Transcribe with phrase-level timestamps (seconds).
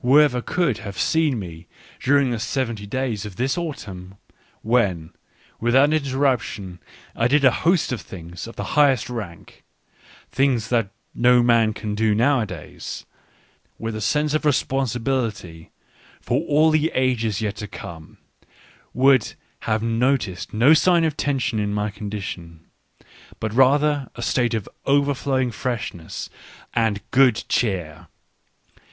[0.00, 1.66] Whoever could have seen me
[1.98, 4.14] during the r seventy days of this autumn,
[4.62, 5.10] when,
[5.58, 6.78] without inter ruption,
[7.16, 9.64] I did a host of things of the highest rank—
[10.30, 13.04] things that no man can do nowadays—
[13.80, 15.72] with a sense of responsibility
[16.20, 18.18] for all the ages yet to come,
[18.94, 22.60] would have noticed no sign of tension in my condition,
[23.40, 26.30] but rather a state of overflowing freshness
[26.72, 28.06] and good cheer.